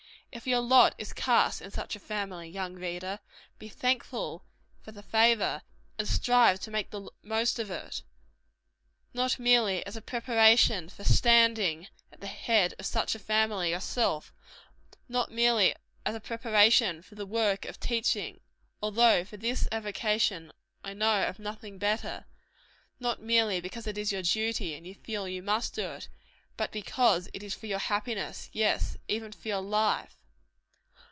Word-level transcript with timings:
If 0.33 0.47
your 0.47 0.61
lot 0.61 0.95
is 0.97 1.11
cast 1.11 1.61
in 1.61 1.71
such 1.71 1.93
a 1.93 1.99
family, 1.99 2.47
young 2.47 2.75
reader, 2.75 3.19
be 3.59 3.67
thankful 3.67 4.45
for 4.81 4.93
the 4.93 5.03
favor, 5.03 5.61
and 5.99 6.07
strive 6.07 6.61
to 6.61 6.71
make 6.71 6.89
the 6.91 7.11
most 7.21 7.59
of 7.59 7.69
it. 7.69 8.01
Not 9.13 9.39
merely 9.39 9.85
as 9.85 9.97
a 9.97 10.01
preparation 10.01 10.87
for 10.87 11.03
standing 11.03 11.89
at 12.13 12.21
the 12.21 12.27
head 12.27 12.73
of 12.79 12.85
such 12.85 13.13
a 13.13 13.19
family 13.19 13.71
yourself; 13.71 14.31
not 15.09 15.31
merely 15.33 15.75
as 16.05 16.15
a 16.15 16.21
preparation 16.21 17.01
for 17.01 17.15
the 17.15 17.25
work 17.25 17.65
of 17.65 17.77
teaching 17.77 18.39
although 18.81 19.25
for 19.25 19.35
this 19.35 19.67
avocation 19.69 20.53
I 20.81 20.93
know 20.93 21.23
of 21.27 21.39
nothing 21.39 21.77
better; 21.77 22.25
not 23.01 23.21
merely 23.21 23.59
because 23.59 23.85
it 23.85 23.97
is 23.97 24.13
your 24.13 24.21
duty, 24.23 24.75
and 24.75 24.87
you 24.87 24.95
feel 24.95 25.25
that 25.25 25.31
you 25.31 25.43
must 25.43 25.75
do 25.75 25.87
it; 25.89 26.07
but 26.55 26.71
because 26.71 27.27
it 27.33 27.43
is 27.43 27.53
for 27.53 27.65
your 27.67 27.79
happiness 27.79 28.49
yes, 28.53 28.95
even 29.09 29.33
for 29.33 29.49
your 29.49 29.61
life. 29.61 30.17